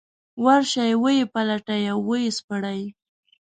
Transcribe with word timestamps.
ورشي 0.43 0.91
ویې 1.03 1.25
پلټي 1.33 1.81
او 1.91 1.99
ويې 2.09 2.31
سپړي. 2.37 2.81